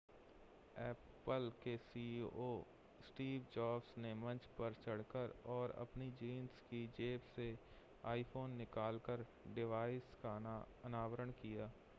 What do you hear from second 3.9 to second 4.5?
ने मंच